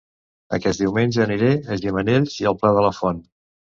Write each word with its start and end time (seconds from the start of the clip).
Aquest 0.57 0.81
diumenge 0.83 1.21
aniré 1.25 1.51
a 1.75 1.79
Gimenells 1.85 2.39
i 2.45 2.49
el 2.53 2.59
Pla 2.63 2.73
de 2.79 2.87
la 2.87 2.95
Font 3.03 3.23